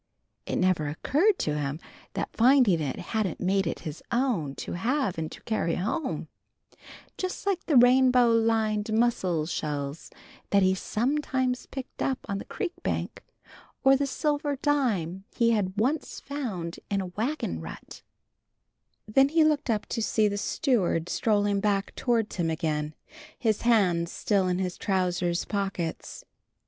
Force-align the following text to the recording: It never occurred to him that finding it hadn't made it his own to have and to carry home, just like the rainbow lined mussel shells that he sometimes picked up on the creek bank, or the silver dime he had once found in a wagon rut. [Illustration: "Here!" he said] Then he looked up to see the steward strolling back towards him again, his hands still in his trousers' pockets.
It 0.47 0.55
never 0.55 0.87
occurred 0.87 1.37
to 1.37 1.55
him 1.59 1.79
that 2.13 2.35
finding 2.35 2.79
it 2.81 2.97
hadn't 3.13 3.39
made 3.39 3.67
it 3.67 3.81
his 3.81 4.01
own 4.11 4.55
to 4.55 4.71
have 4.73 5.19
and 5.19 5.31
to 5.31 5.43
carry 5.43 5.75
home, 5.75 6.27
just 7.19 7.45
like 7.45 7.63
the 7.67 7.77
rainbow 7.77 8.29
lined 8.31 8.91
mussel 8.91 9.45
shells 9.45 10.09
that 10.49 10.63
he 10.63 10.73
sometimes 10.73 11.67
picked 11.67 12.01
up 12.01 12.17
on 12.27 12.39
the 12.39 12.45
creek 12.45 12.73
bank, 12.81 13.21
or 13.83 13.95
the 13.95 14.07
silver 14.07 14.55
dime 14.55 15.25
he 15.35 15.51
had 15.51 15.77
once 15.77 16.19
found 16.19 16.79
in 16.89 16.99
a 16.99 17.05
wagon 17.05 17.59
rut. 17.61 18.01
[Illustration: 18.01 18.07
"Here!" 18.17 19.05
he 19.05 19.05
said] 19.05 19.13
Then 19.15 19.29
he 19.29 19.43
looked 19.43 19.69
up 19.69 19.85
to 19.85 20.01
see 20.01 20.27
the 20.27 20.37
steward 20.39 21.09
strolling 21.09 21.59
back 21.59 21.93
towards 21.93 22.37
him 22.37 22.49
again, 22.49 22.95
his 23.37 23.61
hands 23.61 24.11
still 24.11 24.47
in 24.47 24.57
his 24.57 24.79
trousers' 24.79 25.45
pockets. 25.45 26.25